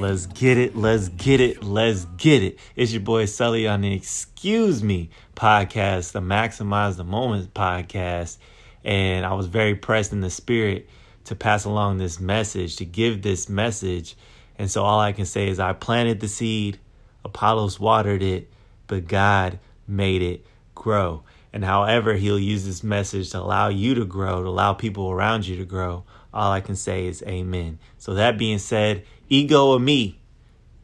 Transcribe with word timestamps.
Let's 0.00 0.26
get 0.26 0.58
it, 0.58 0.74
let's 0.74 1.08
get 1.10 1.40
it, 1.40 1.62
let's 1.62 2.04
get 2.16 2.42
it. 2.42 2.58
It's 2.74 2.90
your 2.90 3.02
boy 3.02 3.26
Sully 3.26 3.68
on 3.68 3.82
the 3.82 3.94
Excuse 3.94 4.82
Me 4.82 5.10
podcast, 5.36 6.10
the 6.10 6.20
Maximize 6.20 6.96
the 6.96 7.04
Moments 7.04 7.46
podcast. 7.54 8.38
And 8.82 9.24
I 9.24 9.34
was 9.34 9.46
very 9.46 9.76
pressed 9.76 10.12
in 10.12 10.20
the 10.20 10.30
spirit 10.30 10.88
to 11.26 11.36
pass 11.36 11.64
along 11.64 11.98
this 11.98 12.18
message, 12.18 12.74
to 12.76 12.84
give 12.84 13.22
this 13.22 13.48
message. 13.48 14.16
And 14.58 14.68
so 14.68 14.82
all 14.82 14.98
I 14.98 15.12
can 15.12 15.26
say 15.26 15.48
is 15.48 15.60
I 15.60 15.74
planted 15.74 16.18
the 16.18 16.28
seed, 16.28 16.80
Apollos 17.24 17.78
watered 17.78 18.24
it, 18.24 18.50
but 18.88 19.06
God 19.06 19.60
made 19.86 20.22
it 20.22 20.44
grow. 20.74 21.22
And 21.52 21.64
however 21.64 22.14
he'll 22.14 22.38
use 22.38 22.66
this 22.66 22.82
message 22.82 23.30
to 23.30 23.40
allow 23.40 23.68
you 23.68 23.94
to 23.94 24.04
grow, 24.04 24.42
to 24.42 24.48
allow 24.48 24.74
people 24.74 25.10
around 25.10 25.46
you 25.46 25.56
to 25.56 25.64
grow, 25.64 26.04
all 26.32 26.52
I 26.52 26.60
can 26.60 26.76
say 26.76 27.06
is 27.06 27.22
amen. 27.22 27.78
So 27.98 28.14
that 28.14 28.38
being 28.38 28.58
said, 28.58 29.04
ego 29.28 29.78
eimi, 29.78 30.16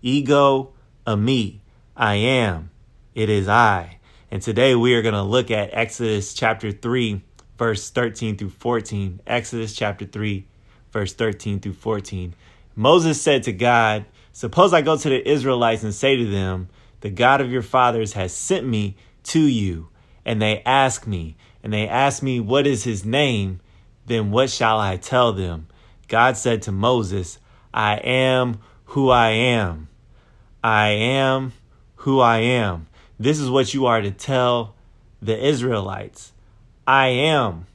ego 0.00 0.72
eimi, 1.06 1.60
I 1.96 2.14
am, 2.14 2.70
it 3.14 3.28
is 3.28 3.48
I. 3.48 3.98
And 4.30 4.40
today 4.40 4.74
we 4.74 4.94
are 4.94 5.02
going 5.02 5.14
to 5.14 5.22
look 5.22 5.50
at 5.50 5.70
Exodus 5.72 6.32
chapter 6.32 6.72
3, 6.72 7.22
verse 7.58 7.90
13 7.90 8.36
through 8.36 8.50
14. 8.50 9.20
Exodus 9.26 9.74
chapter 9.74 10.06
3, 10.06 10.46
verse 10.90 11.12
13 11.12 11.60
through 11.60 11.74
14. 11.74 12.34
Moses 12.74 13.20
said 13.20 13.42
to 13.42 13.52
God, 13.52 14.06
Suppose 14.32 14.72
I 14.72 14.80
go 14.80 14.96
to 14.96 15.08
the 15.08 15.28
Israelites 15.28 15.82
and 15.82 15.94
say 15.94 16.16
to 16.16 16.30
them, 16.30 16.68
The 17.00 17.10
God 17.10 17.42
of 17.42 17.52
your 17.52 17.62
fathers 17.62 18.14
has 18.14 18.32
sent 18.32 18.66
me 18.66 18.96
to 19.24 19.40
you 19.40 19.88
and 20.24 20.40
they 20.40 20.62
ask 20.64 21.06
me, 21.06 21.36
and 21.62 21.72
they 21.72 21.88
ask 21.88 22.22
me, 22.22 22.40
What 22.40 22.66
is 22.66 22.84
his 22.84 23.04
name? 23.04 23.60
Then 24.12 24.30
what 24.30 24.50
shall 24.50 24.78
I 24.78 24.98
tell 24.98 25.32
them? 25.32 25.68
God 26.06 26.36
said 26.36 26.60
to 26.62 26.70
Moses, 26.72 27.38
I 27.72 27.94
am 27.96 28.58
who 28.84 29.08
I 29.08 29.30
am. 29.30 29.88
I 30.62 30.88
am 30.88 31.54
who 31.96 32.20
I 32.20 32.40
am. 32.40 32.88
This 33.18 33.38
is 33.38 33.48
what 33.48 33.72
you 33.72 33.86
are 33.86 34.02
to 34.02 34.10
tell 34.10 34.74
the 35.22 35.42
Israelites. 35.42 36.34
I 36.86 37.06
am 37.06 37.66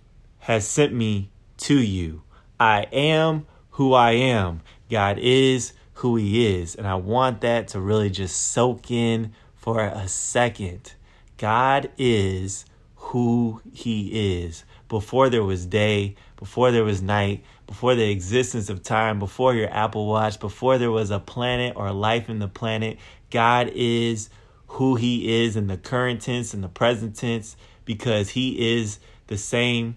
has 0.41 0.67
sent 0.67 0.93
me 0.93 1.31
to 1.57 1.81
you. 1.81 2.21
I 2.59 2.83
am 2.91 3.47
who 3.71 3.95
I 3.95 4.11
am. 4.11 4.61
God 4.91 5.17
is 5.17 5.73
who 5.95 6.17
he 6.17 6.55
is. 6.55 6.75
And 6.75 6.85
I 6.85 6.93
want 6.93 7.41
that 7.41 7.69
to 7.69 7.79
really 7.79 8.11
just 8.11 8.39
soak 8.39 8.91
in 8.91 9.33
for 9.55 9.81
a 9.81 10.07
second. 10.07 10.93
God 11.39 11.89
is 11.97 12.65
who 13.07 13.61
He 13.71 14.43
is. 14.43 14.63
Before 14.89 15.29
there 15.29 15.43
was 15.43 15.65
day, 15.65 16.15
before 16.37 16.71
there 16.71 16.83
was 16.83 17.01
night, 17.01 17.43
before 17.65 17.95
the 17.95 18.09
existence 18.09 18.69
of 18.69 18.83
time, 18.83 19.19
before 19.19 19.53
your 19.53 19.69
Apple 19.69 20.07
Watch, 20.07 20.39
before 20.39 20.77
there 20.77 20.91
was 20.91 21.11
a 21.11 21.19
planet 21.19 21.73
or 21.75 21.91
life 21.91 22.29
in 22.29 22.39
the 22.39 22.47
planet, 22.47 22.97
God 23.29 23.69
is 23.75 24.29
who 24.67 24.95
He 24.95 25.43
is 25.43 25.55
in 25.55 25.67
the 25.67 25.77
current 25.77 26.21
tense 26.21 26.53
and 26.53 26.63
the 26.63 26.69
present 26.69 27.15
tense 27.15 27.57
because 27.85 28.29
He 28.29 28.77
is 28.77 28.99
the 29.27 29.37
same 29.37 29.95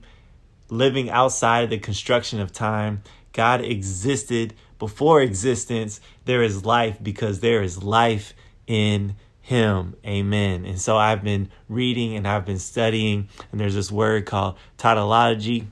living 0.68 1.10
outside 1.10 1.64
of 1.64 1.70
the 1.70 1.78
construction 1.78 2.40
of 2.40 2.52
time. 2.52 3.02
God 3.32 3.60
existed 3.60 4.54
before 4.78 5.20
existence. 5.20 6.00
There 6.24 6.42
is 6.42 6.64
life 6.64 6.98
because 7.02 7.40
there 7.40 7.62
is 7.62 7.82
life 7.82 8.34
in 8.66 9.14
him. 9.40 9.96
Amen. 10.06 10.64
And 10.64 10.80
so 10.80 10.96
I've 10.96 11.24
been 11.24 11.50
reading 11.68 12.16
and 12.16 12.26
I've 12.26 12.44
been 12.44 12.58
studying, 12.58 13.28
and 13.50 13.60
there's 13.60 13.74
this 13.74 13.90
word 13.90 14.26
called 14.26 14.56
tautology, 14.76 15.68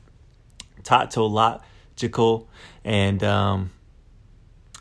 tautological, 0.82 2.48
and 2.84 3.22
um, 3.22 3.70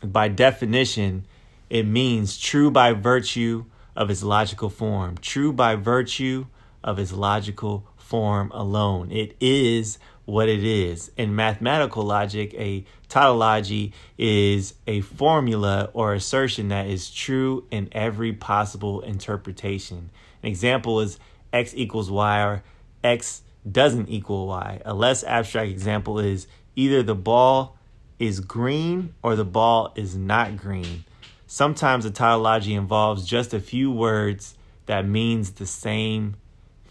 by 0.02 0.28
definition, 0.28 1.26
it 1.70 1.84
means 1.86 2.38
true 2.38 2.70
by 2.70 2.92
virtue 2.92 3.66
of 3.94 4.10
its 4.10 4.22
logical 4.22 4.70
form, 4.70 5.18
true 5.18 5.52
by 5.52 5.74
virtue 5.74 6.46
of 6.82 6.98
its 6.98 7.12
logical 7.12 7.86
form 7.96 8.50
alone. 8.52 9.10
It 9.10 9.36
is 9.40 9.98
what 10.28 10.46
it 10.46 10.62
is. 10.62 11.10
In 11.16 11.34
mathematical 11.34 12.02
logic, 12.02 12.52
a 12.52 12.84
tautology 13.08 13.94
is 14.18 14.74
a 14.86 15.00
formula 15.00 15.88
or 15.94 16.12
assertion 16.12 16.68
that 16.68 16.86
is 16.86 17.10
true 17.10 17.64
in 17.70 17.88
every 17.92 18.34
possible 18.34 19.00
interpretation. 19.00 20.10
An 20.42 20.50
example 20.50 21.00
is 21.00 21.18
x 21.50 21.72
equals 21.74 22.10
y 22.10 22.42
or 22.42 22.62
x 23.02 23.40
doesn't 23.72 24.10
equal 24.10 24.46
y. 24.48 24.82
A 24.84 24.92
less 24.92 25.24
abstract 25.24 25.70
example 25.70 26.18
is 26.18 26.46
either 26.76 27.02
the 27.02 27.14
ball 27.14 27.78
is 28.18 28.40
green 28.40 29.14
or 29.22 29.34
the 29.34 29.46
ball 29.46 29.94
is 29.96 30.14
not 30.14 30.58
green. 30.58 31.04
Sometimes 31.46 32.04
a 32.04 32.10
tautology 32.10 32.74
involves 32.74 33.24
just 33.24 33.54
a 33.54 33.60
few 33.60 33.90
words 33.90 34.56
that 34.84 35.06
means 35.08 35.52
the 35.52 35.64
same 35.64 36.36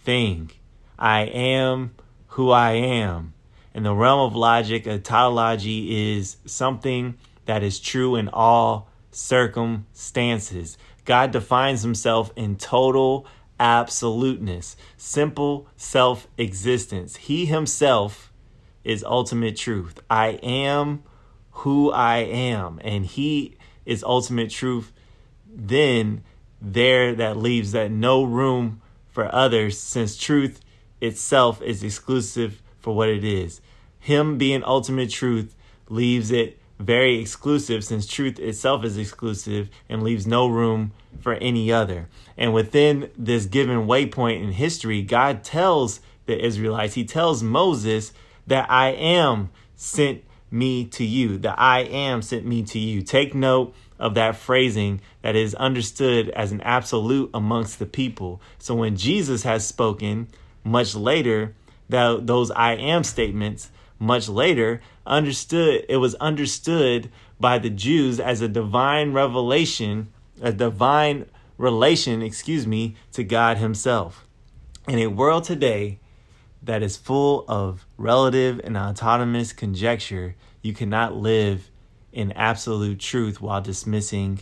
thing. 0.03 0.49
I 0.97 1.21
am 1.25 1.91
who 2.27 2.51
I 2.51 2.71
am. 2.71 3.33
In 3.73 3.83
the 3.83 3.93
realm 3.93 4.19
of 4.19 4.35
logic, 4.35 4.87
a 4.87 4.97
tautology 4.97 6.17
is 6.17 6.37
something 6.45 7.15
that 7.45 7.63
is 7.63 7.79
true 7.79 8.15
in 8.15 8.29
all 8.29 8.89
circumstances. 9.11 10.77
God 11.05 11.31
defines 11.31 11.83
himself 11.83 12.31
in 12.35 12.57
total 12.57 13.25
absoluteness, 13.59 14.75
simple 14.97 15.67
self 15.77 16.27
existence. 16.37 17.15
He 17.15 17.45
himself 17.45 18.31
is 18.83 19.03
ultimate 19.03 19.57
truth. 19.57 19.99
I 20.09 20.39
am 20.43 21.03
who 21.57 21.91
I 21.91 22.17
am, 22.17 22.79
and 22.83 23.05
He 23.05 23.57
is 23.85 24.03
ultimate 24.03 24.51
truth. 24.51 24.93
Then 25.51 26.23
there 26.61 27.15
that 27.15 27.37
leaves 27.37 27.71
that 27.71 27.89
no 27.89 28.23
room 28.23 28.81
for 29.09 29.33
others, 29.33 29.79
since 29.79 30.17
truth 30.17 30.61
itself 31.01 31.61
is 31.61 31.83
exclusive 31.83 32.61
for 32.79 32.95
what 32.95 33.09
it 33.09 33.23
is. 33.23 33.61
Him 33.99 34.37
being 34.37 34.63
ultimate 34.63 35.09
truth 35.09 35.55
leaves 35.89 36.31
it 36.31 36.59
very 36.79 37.19
exclusive 37.19 37.83
since 37.83 38.05
truth 38.05 38.39
itself 38.39 38.83
is 38.83 38.97
exclusive 38.97 39.69
and 39.89 40.03
leaves 40.03 40.27
no 40.27 40.47
room 40.47 40.91
for 41.19 41.33
any 41.35 41.71
other. 41.71 42.07
And 42.37 42.53
within 42.53 43.09
this 43.17 43.45
given 43.45 43.87
waypoint 43.87 44.41
in 44.41 44.51
history, 44.51 45.01
God 45.01 45.43
tells 45.43 45.99
the 46.25 46.43
Israelites, 46.43 46.93
He 46.93 47.03
tells 47.03 47.41
Moses 47.41 48.13
that 48.45 48.69
I 48.69 48.89
am 48.89 49.49
sent 49.75 50.23
me 50.51 50.85
to 50.85 51.03
you, 51.03 51.37
that 51.39 51.59
I 51.59 51.81
am 51.81 52.21
sent 52.21 52.45
me 52.45 52.63
to 52.63 52.79
you. 52.79 53.01
Take 53.01 53.33
note 53.33 53.73
of 53.99 54.13
that 54.13 54.35
phrasing 54.35 55.01
that 55.21 55.35
is 55.35 55.55
understood 55.55 56.29
as 56.29 56.51
an 56.51 56.61
absolute 56.61 57.29
amongst 57.33 57.79
the 57.79 57.85
people. 57.85 58.41
So 58.59 58.75
when 58.75 58.95
Jesus 58.95 59.43
has 59.43 59.65
spoken, 59.65 60.27
much 60.67 60.95
later 60.95 61.55
that 61.89 62.27
those 62.27 62.51
I 62.51 62.73
am 62.73 63.03
statements 63.03 63.71
much 63.99 64.29
later 64.29 64.81
understood 65.05 65.85
it 65.89 65.97
was 65.97 66.15
understood 66.15 67.09
by 67.39 67.57
the 67.57 67.69
Jews 67.69 68.19
as 68.19 68.41
a 68.41 68.47
divine 68.47 69.13
revelation, 69.13 70.11
a 70.41 70.51
divine 70.51 71.25
relation, 71.57 72.21
excuse 72.21 72.67
me, 72.67 72.95
to 73.13 73.23
God 73.23 73.57
himself. 73.57 74.27
In 74.87 74.99
a 74.99 75.07
world 75.07 75.43
today 75.43 75.99
that 76.61 76.83
is 76.83 76.97
full 76.97 77.45
of 77.47 77.85
relative 77.97 78.61
and 78.63 78.77
autonomous 78.77 79.53
conjecture, 79.53 80.35
you 80.61 80.73
cannot 80.73 81.15
live 81.15 81.71
in 82.11 82.31
absolute 82.33 82.99
truth 82.99 83.41
while 83.41 83.61
dismissing 83.61 84.39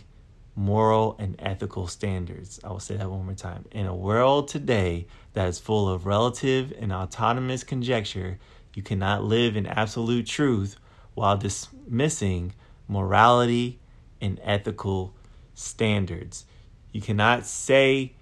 moral 0.56 1.14
and 1.18 1.36
ethical 1.38 1.86
standards. 1.86 2.58
I 2.64 2.70
will 2.70 2.80
say 2.80 2.96
that 2.96 3.10
one 3.10 3.26
more 3.26 3.34
time. 3.34 3.66
In 3.70 3.86
a 3.86 3.94
world 3.94 4.48
today 4.48 5.06
that 5.34 5.46
is 5.48 5.58
full 5.58 5.88
of 5.88 6.06
relative 6.06 6.72
and 6.80 6.92
autonomous 6.92 7.62
conjecture, 7.62 8.38
you 8.74 8.82
cannot 8.82 9.22
live 9.22 9.56
in 9.56 9.66
absolute 9.66 10.26
truth 10.26 10.76
while 11.14 11.36
dismissing 11.36 12.54
morality 12.88 13.78
and 14.20 14.40
ethical 14.42 15.14
standards. 15.54 16.46
You 16.92 17.02
cannot 17.02 17.44
say 17.46 18.14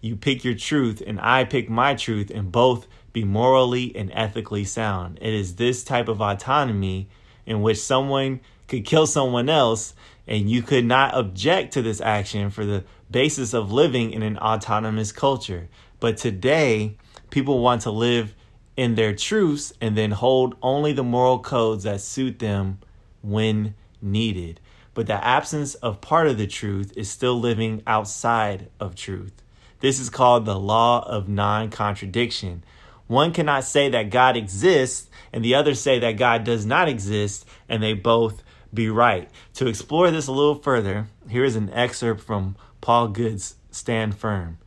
you 0.00 0.16
pick 0.16 0.44
your 0.44 0.54
truth 0.54 1.02
and 1.06 1.20
I 1.20 1.44
pick 1.44 1.70
my 1.70 1.94
truth 1.94 2.30
and 2.30 2.50
both 2.50 2.88
be 3.12 3.24
morally 3.24 3.94
and 3.96 4.10
ethically 4.12 4.64
sound. 4.64 5.18
It 5.22 5.32
is 5.32 5.56
this 5.56 5.84
type 5.84 6.08
of 6.08 6.20
autonomy 6.20 7.08
in 7.46 7.62
which 7.62 7.78
someone 7.78 8.40
could 8.68 8.84
kill 8.84 9.06
someone 9.06 9.48
else 9.48 9.94
and 10.26 10.50
you 10.50 10.62
could 10.62 10.84
not 10.84 11.14
object 11.14 11.72
to 11.74 11.82
this 11.82 12.00
action 12.00 12.50
for 12.50 12.64
the 12.64 12.84
basis 13.10 13.54
of 13.54 13.72
living 13.72 14.12
in 14.12 14.22
an 14.22 14.38
autonomous 14.38 15.12
culture. 15.12 15.68
But 16.00 16.16
today, 16.16 16.96
people 17.30 17.60
want 17.60 17.82
to 17.82 17.90
live 17.90 18.34
in 18.76 18.94
their 18.94 19.14
truths 19.14 19.72
and 19.80 19.96
then 19.96 20.10
hold 20.10 20.56
only 20.62 20.92
the 20.92 21.04
moral 21.04 21.38
codes 21.38 21.84
that 21.84 22.00
suit 22.00 22.38
them 22.38 22.78
when 23.22 23.74
needed. 24.02 24.60
But 24.94 25.06
the 25.06 25.24
absence 25.24 25.74
of 25.76 26.00
part 26.00 26.26
of 26.26 26.38
the 26.38 26.46
truth 26.46 26.92
is 26.96 27.10
still 27.10 27.38
living 27.38 27.82
outside 27.86 28.68
of 28.80 28.94
truth. 28.94 29.42
This 29.80 30.00
is 30.00 30.10
called 30.10 30.44
the 30.44 30.58
law 30.58 31.06
of 31.06 31.28
non 31.28 31.70
contradiction. 31.70 32.64
One 33.06 33.32
cannot 33.32 33.64
say 33.64 33.88
that 33.90 34.10
God 34.10 34.36
exists 34.36 35.08
and 35.32 35.44
the 35.44 35.54
other 35.54 35.74
say 35.74 35.98
that 35.98 36.12
God 36.12 36.44
does 36.44 36.64
not 36.64 36.88
exist, 36.88 37.44
and 37.68 37.82
they 37.82 37.92
both 37.92 38.42
be 38.72 38.88
right. 38.88 39.30
To 39.54 39.66
explore 39.66 40.10
this 40.10 40.26
a 40.26 40.32
little 40.32 40.54
further, 40.54 41.06
here 41.28 41.44
is 41.44 41.56
an 41.56 41.70
excerpt 41.70 42.20
from 42.20 42.56
Paul 42.80 43.08
Gould's 43.08 43.56
Stand 43.70 44.16
Firm. 44.16 44.58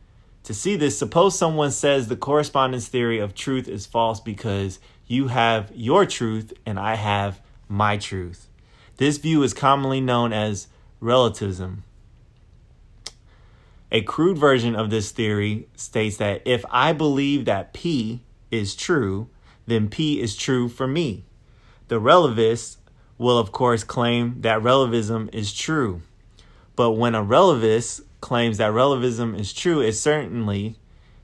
To 0.44 0.54
see 0.54 0.76
this, 0.76 0.98
suppose 0.98 1.38
someone 1.38 1.70
says 1.70 2.08
the 2.08 2.16
correspondence 2.16 2.88
theory 2.88 3.18
of 3.18 3.34
truth 3.34 3.68
is 3.68 3.86
false 3.86 4.20
because 4.20 4.80
you 5.06 5.28
have 5.28 5.70
your 5.74 6.06
truth 6.06 6.52
and 6.64 6.78
I 6.78 6.94
have 6.94 7.40
my 7.68 7.96
truth. 7.96 8.48
This 8.96 9.18
view 9.18 9.42
is 9.42 9.54
commonly 9.54 10.00
known 10.00 10.32
as 10.32 10.68
relativism. 11.00 11.84
A 13.92 14.02
crude 14.02 14.38
version 14.38 14.76
of 14.76 14.90
this 14.90 15.10
theory 15.10 15.68
states 15.74 16.16
that 16.18 16.42
if 16.44 16.64
I 16.70 16.92
believe 16.92 17.44
that 17.44 17.72
P 17.72 18.22
is 18.50 18.74
true, 18.74 19.28
then 19.66 19.88
P 19.88 20.20
is 20.20 20.36
true 20.36 20.68
for 20.68 20.86
me. 20.86 21.24
The 21.88 22.00
relativist 22.00 22.76
will, 23.20 23.38
of 23.38 23.52
course, 23.52 23.84
claim 23.84 24.40
that 24.40 24.62
relativism 24.62 25.28
is 25.30 25.52
true. 25.52 26.00
But 26.74 26.92
when 26.92 27.14
a 27.14 27.22
relativist 27.22 28.00
claims 28.22 28.56
that 28.56 28.72
relativism 28.72 29.34
is 29.34 29.52
true, 29.52 29.82
it 29.82 29.92
certainly 29.92 30.76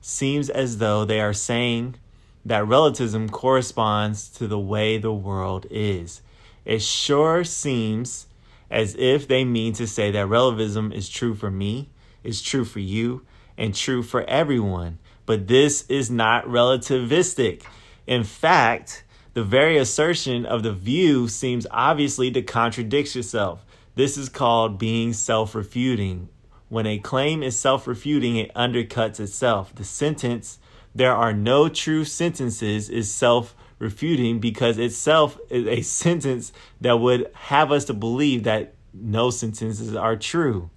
seems 0.03 0.51
as 0.51 0.77
though 0.77 1.07
they 1.07 1.21
are 1.23 1.33
saying 1.33 1.97
that 2.45 2.69
relativism 2.69 3.31
corresponds 3.31 4.29
to 4.29 4.47
the 4.47 4.59
way 4.59 4.99
the 4.99 5.13
world 5.13 5.67
is. 5.71 6.21
It 6.67 6.83
sure 6.83 7.45
seems 7.45 8.27
as 8.71 8.95
if 8.97 9.27
they 9.27 9.47
mean 9.47 9.73
to 9.73 9.87
say 9.87 10.11
that 10.11 10.27
relativism 10.27 10.93
is 10.93 11.09
true 11.09 11.35
for 11.35 11.51
me 11.51 11.89
is 12.23 12.43
true 12.43 12.65
for 12.65 12.81
you 12.81 13.25
and 13.57 13.75
true 13.75 14.03
for 14.03 14.23
everyone. 14.25 14.99
But 15.25 15.49
this 15.49 15.87
is 15.89 16.11
not 16.11 16.45
relativistic. 16.45 17.63
In 18.07 18.23
fact, 18.23 19.03
the 19.37 19.45
very 19.45 19.77
assertion 19.77 20.47
of 20.47 20.63
the 20.63 20.73
view 20.73 21.29
seems 21.29 21.67
obviously 21.71 22.31
to 22.31 22.41
contradict 22.41 23.15
itself. 23.15 23.67
This 23.95 24.17
is 24.17 24.31
called 24.31 24.79
being 24.79 25.13
self 25.13 25.55
refuting. 25.55 26.31
When 26.71 26.87
a 26.87 26.99
claim 26.99 27.43
is 27.43 27.61
self 27.61 27.87
refuting, 27.87 28.37
it 28.37 28.55
undercuts 28.55 29.21
itself. 29.21 29.75
The 29.75 29.85
sentence, 29.85 30.59
there 30.95 31.13
are 31.13 31.35
no 31.35 31.69
true 31.69 32.07
sentences, 32.07 32.89
is 32.89 33.13
self 33.13 33.55
refuting 33.79 34.39
because 34.39 34.79
itself 34.79 35.39
is 35.51 35.67
a 35.67 35.83
sentence 35.83 36.51
that 36.81 36.99
would 36.99 37.31
have 37.35 37.71
us 37.71 37.85
to 37.85 37.93
believe 37.93 38.45
that 38.45 38.73
no 38.95 39.29
sentences 39.29 39.95
are 39.95 40.17
true. 40.17 40.71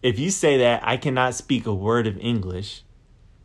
If 0.00 0.16
you 0.16 0.30
say 0.30 0.58
that 0.58 0.86
I 0.86 0.96
cannot 0.96 1.34
speak 1.34 1.66
a 1.66 1.74
word 1.74 2.06
of 2.06 2.16
English, 2.18 2.84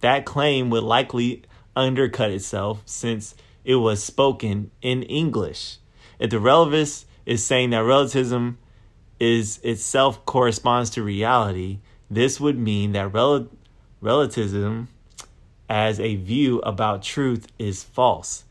that 0.02 0.24
claim 0.24 0.70
would 0.70 0.84
likely 0.84 1.42
undercut 1.76 2.30
itself 2.30 2.84
since 2.86 3.34
it 3.68 3.76
was 3.76 4.02
spoken 4.02 4.72
in 4.82 5.04
English. 5.04 5.78
If 6.20 6.30
the 6.30 6.38
relativist 6.38 7.04
is 7.26 7.46
saying 7.46 7.72
that 7.72 7.84
relativism 7.84 8.58
is 9.20 9.60
itself 9.62 10.26
corresponds 10.26 10.90
to 10.92 11.04
reality, 11.04 11.80
this 12.10 12.40
would 12.40 12.58
mean 12.58 12.94
that 12.94 13.14
rel- 13.14 13.50
relativism 14.00 14.88
as 15.68 16.00
a 16.00 16.16
view 16.16 16.60
about 16.60 17.04
truth 17.04 17.48
is 17.60 17.84
false. 17.84 18.46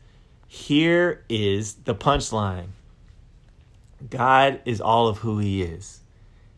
Here 0.47 1.23
is 1.27 1.73
the 1.73 1.95
punchline 1.95 2.67
God 4.11 4.61
is 4.65 4.79
all 4.79 5.07
of 5.07 5.17
who 5.17 5.39
He 5.39 5.63
is. 5.63 6.01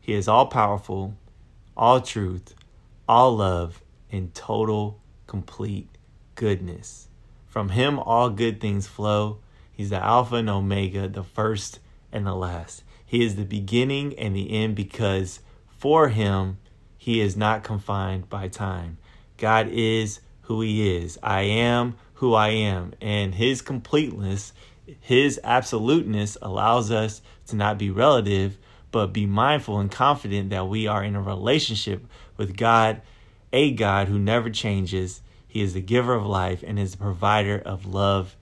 He 0.02 0.12
is 0.12 0.28
all 0.28 0.48
powerful, 0.48 1.16
all 1.78 2.02
truth, 2.02 2.54
all 3.08 3.38
love, 3.38 3.82
and 4.12 4.36
total, 4.36 5.00
complete 5.28 5.88
goodness. 6.36 7.09
From 7.50 7.70
him, 7.70 8.00
all 8.00 8.30
good 8.30 8.62
things 8.62 8.88
flow. 8.88 9.40
He's 9.72 9.90
the 9.90 10.04
Alpha 10.04 10.36
and 10.36 10.50
Omega, 10.50 11.08
the 11.08 11.24
first 11.24 11.80
and 12.12 12.26
the 12.26 12.36
last. 12.36 12.84
He 13.06 13.26
is 13.26 13.36
the 13.36 13.46
beginning 13.46 14.18
and 14.18 14.36
the 14.36 14.52
end 14.52 14.76
because 14.76 15.40
for 15.68 16.10
him, 16.10 16.60
he 16.98 17.22
is 17.22 17.36
not 17.36 17.64
confined 17.64 18.30
by 18.30 18.48
time. 18.50 18.98
God 19.38 19.68
is 19.70 20.20
who 20.42 20.62
he 20.62 20.96
is. 20.96 21.18
I 21.24 21.42
am 21.42 21.96
who 22.16 22.34
I 22.34 22.50
am. 22.50 22.94
And 23.02 23.34
his 23.34 23.62
completeness, 23.62 24.54
his 25.00 25.40
absoluteness 25.44 26.38
allows 26.42 26.92
us 26.92 27.22
to 27.48 27.56
not 27.56 27.78
be 27.78 27.90
relative, 27.90 28.58
but 28.92 29.14
be 29.14 29.26
mindful 29.26 29.80
and 29.80 29.90
confident 29.90 30.50
that 30.50 30.68
we 30.68 30.88
are 30.88 31.04
in 31.04 31.16
a 31.16 31.22
relationship 31.22 32.06
with 32.36 32.58
God, 32.58 33.02
a 33.54 33.72
God 33.72 34.08
who 34.08 34.20
never 34.20 34.50
changes. 34.50 35.22
He 35.50 35.62
is 35.62 35.74
the 35.74 35.82
giver 35.82 36.14
of 36.14 36.26
life 36.26 36.64
and 36.66 36.80
is 36.80 36.92
the 36.92 36.98
provider 36.98 37.58
of 37.58 37.88
love 37.88 38.38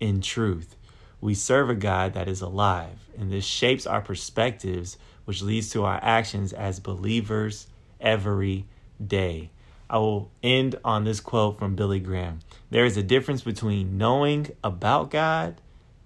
in 0.00 0.20
truth. 0.20 0.74
We 1.20 1.34
serve 1.34 1.70
a 1.70 1.74
God 1.74 2.14
that 2.14 2.28
is 2.28 2.40
alive, 2.40 3.08
and 3.16 3.30
this 3.30 3.44
shapes 3.44 3.86
our 3.86 4.00
perspectives, 4.00 4.98
which 5.24 5.40
leads 5.40 5.70
to 5.70 5.84
our 5.84 6.00
actions 6.02 6.52
as 6.52 6.80
believers 6.80 7.68
every 8.00 8.66
day. 9.04 9.50
I 9.88 9.98
will 9.98 10.30
end 10.42 10.76
on 10.84 11.04
this 11.04 11.20
quote 11.20 11.58
from 11.58 11.76
Billy 11.76 12.00
Graham 12.00 12.40
There 12.70 12.84
is 12.84 12.96
a 12.96 13.02
difference 13.02 13.42
between 13.42 13.96
knowing 13.96 14.48
about 14.62 15.10
God 15.10 15.60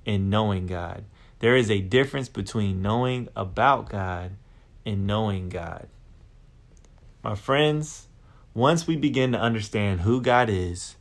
and 0.07 0.29
knowing 0.31 0.67
God. 0.67 1.05
There 1.39 1.57
is 1.57 1.71
a 1.71 1.81
difference 1.81 2.29
between 2.29 2.83
knowing 2.83 3.29
about 3.35 3.89
God 3.89 4.33
and 4.85 5.07
knowing 5.07 5.49
God. 5.49 5.89
My 7.25 7.35
friends, 7.35 8.09
once 8.55 8.87
we 8.87 8.97
begin 8.97 9.33
to 9.33 9.41
understand 9.41 10.01
who 10.01 10.21
God 10.21 10.49
is 10.49 10.97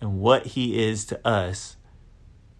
and 0.00 0.20
what 0.20 0.46
He 0.46 0.82
is 0.84 1.04
to 1.06 1.26
us, 1.26 1.76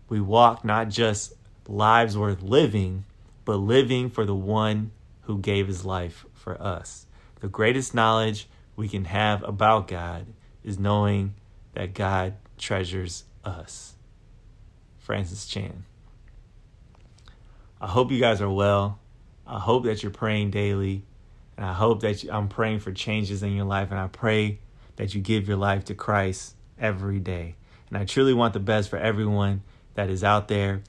we 0.08 0.20
walk 0.20 0.64
not 0.64 0.88
just 0.88 1.34
lives 1.68 2.16
worth 2.16 2.42
living, 2.42 3.04
but 3.44 3.56
living 3.56 4.10
for 4.10 4.24
the 4.24 4.34
one 4.34 4.90
who 5.22 5.38
gave 5.38 5.66
His 5.66 5.84
life 5.84 6.26
for 6.32 6.60
us. 6.60 7.06
The 7.40 7.48
greatest 7.48 7.94
knowledge 7.94 8.48
we 8.74 8.88
can 8.88 9.06
have 9.06 9.42
about 9.42 9.88
God 9.88 10.26
is 10.64 10.78
knowing 10.78 11.34
that 11.74 11.94
God 11.94 12.34
treasures 12.58 13.24
us. 13.44 13.94
Francis 14.98 15.46
Chan. 15.46 15.84
I 17.80 17.86
hope 17.86 18.10
you 18.10 18.18
guys 18.18 18.40
are 18.40 18.50
well. 18.50 18.98
I 19.46 19.60
hope 19.60 19.84
that 19.84 20.02
you're 20.02 20.10
praying 20.10 20.50
daily. 20.50 21.04
And 21.56 21.64
I 21.64 21.72
hope 21.72 22.02
that 22.02 22.22
you, 22.22 22.30
I'm 22.30 22.48
praying 22.48 22.80
for 22.80 22.92
changes 22.92 23.42
in 23.42 23.52
your 23.52 23.64
life. 23.64 23.90
And 23.90 23.98
I 23.98 24.08
pray 24.08 24.58
that 24.96 25.14
you 25.14 25.20
give 25.20 25.48
your 25.48 25.56
life 25.56 25.84
to 25.86 25.94
Christ 25.94 26.54
every 26.78 27.18
day. 27.18 27.56
And 27.88 27.98
I 27.98 28.04
truly 28.04 28.34
want 28.34 28.52
the 28.52 28.60
best 28.60 28.90
for 28.90 28.98
everyone 28.98 29.62
that 29.94 30.10
is 30.10 30.24
out 30.24 30.48
there. 30.48 30.82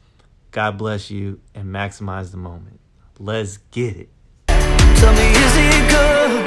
God 0.52 0.78
bless 0.78 1.12
you 1.12 1.40
and 1.54 1.68
maximize 1.68 2.32
the 2.32 2.38
moment. 2.38 2.80
Let's 3.20 3.58
get 3.72 3.96
it. 3.96 4.10
Tell 4.48 5.14
me, 5.14 5.30
is 5.30 5.92
good? 5.92 6.46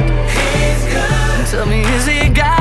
Good. 0.91 1.47
Tell 1.47 1.67
me, 1.67 1.81
is 1.83 2.37
God? 2.37 2.60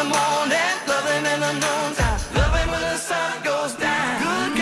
the 0.00 0.08
morning, 0.08 0.76
loving 0.88 1.24
in 1.32 1.40
the 1.40 1.52
noontime, 1.52 2.20
loving 2.34 2.70
when 2.70 2.80
the 2.80 2.96
sun 2.96 3.42
goes 3.44 3.74
down. 3.74 4.22
Good 4.22 4.59